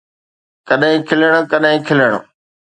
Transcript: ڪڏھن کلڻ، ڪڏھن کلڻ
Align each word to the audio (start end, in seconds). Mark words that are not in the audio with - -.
ڪڏھن 0.67 0.95
کلڻ، 1.07 1.33
ڪڏھن 1.51 1.75
کلڻ 1.87 2.11